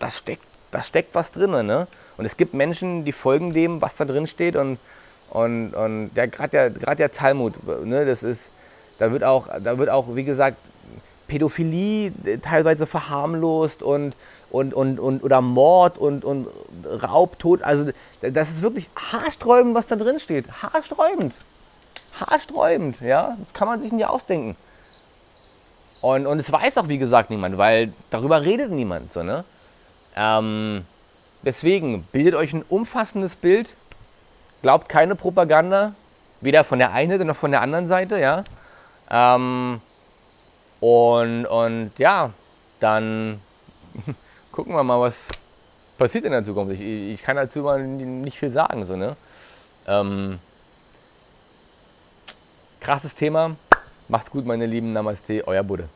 das 0.00 0.18
steckt, 0.18 0.42
da 0.72 0.82
steckt 0.82 1.14
was 1.14 1.30
drin, 1.30 1.52
ne? 1.64 1.86
Und 2.18 2.26
es 2.26 2.36
gibt 2.36 2.52
Menschen, 2.52 3.04
die 3.04 3.12
folgen 3.12 3.54
dem, 3.54 3.80
was 3.80 3.96
da 3.96 4.04
drin 4.04 4.26
steht 4.26 4.56
und, 4.56 4.78
und, 5.30 5.72
und 5.72 6.10
der, 6.14 6.28
gerade 6.28 6.50
der, 6.50 6.70
grad 6.70 6.98
der 6.98 7.10
Talmud, 7.10 7.54
ne, 7.86 8.04
das 8.04 8.22
ist, 8.22 8.50
da 8.98 9.10
wird 9.10 9.24
auch, 9.24 9.48
da 9.62 9.78
wird 9.78 9.88
auch, 9.88 10.14
wie 10.14 10.24
gesagt, 10.24 10.58
Pädophilie 11.28 12.12
teilweise 12.42 12.86
verharmlost 12.86 13.82
und, 13.82 14.14
und, 14.50 14.74
und, 14.74 15.00
und 15.00 15.22
oder 15.22 15.40
Mord 15.40 15.96
und, 15.96 16.24
und 16.24 16.48
Raub, 16.84 17.38
Tod. 17.38 17.62
Also 17.62 17.90
das 18.20 18.50
ist 18.50 18.62
wirklich 18.62 18.88
haarsträubend, 18.96 19.74
was 19.74 19.86
da 19.86 19.96
drin 19.96 20.20
steht. 20.20 20.46
Haarsträubend 20.62 21.32
haarsträubend, 22.20 23.00
ja. 23.00 23.36
Das 23.38 23.52
kann 23.52 23.68
man 23.68 23.80
sich 23.80 23.92
nicht 23.92 24.06
ausdenken. 24.06 24.56
Und, 26.00 26.26
und 26.26 26.38
es 26.38 26.50
weiß 26.50 26.78
auch, 26.78 26.88
wie 26.88 26.98
gesagt, 26.98 27.30
niemand, 27.30 27.58
weil 27.58 27.92
darüber 28.10 28.42
redet 28.42 28.70
niemand. 28.70 29.12
So, 29.12 29.22
ne? 29.22 29.44
Ähm, 30.14 30.84
deswegen, 31.42 32.04
bildet 32.12 32.34
euch 32.34 32.52
ein 32.52 32.62
umfassendes 32.62 33.36
Bild. 33.36 33.74
Glaubt 34.62 34.88
keine 34.88 35.14
Propaganda, 35.14 35.94
weder 36.40 36.64
von 36.64 36.78
der 36.78 36.92
einen 36.92 37.26
noch 37.26 37.36
von 37.36 37.50
der 37.50 37.60
anderen 37.62 37.86
Seite, 37.86 38.18
ja. 38.18 38.44
Ähm, 39.10 39.80
und, 40.80 41.46
und 41.46 41.92
ja, 41.98 42.30
dann 42.80 43.40
gucken 44.52 44.74
wir 44.74 44.82
mal, 44.82 45.00
was 45.00 45.14
passiert 45.96 46.24
in 46.24 46.32
der 46.32 46.44
Zukunft. 46.44 46.74
Ich, 46.74 46.80
ich 46.80 47.22
kann 47.22 47.36
dazu 47.36 47.60
mal 47.60 47.82
nicht 47.84 48.38
viel 48.38 48.50
sagen, 48.50 48.84
so, 48.84 48.96
ne? 48.96 49.16
Ähm, 49.86 50.38
Krasses 52.80 53.14
Thema. 53.14 53.56
Macht's 54.08 54.30
gut, 54.30 54.46
meine 54.46 54.66
Lieben. 54.66 54.92
Namaste, 54.92 55.46
euer 55.46 55.62
Budde. 55.62 55.88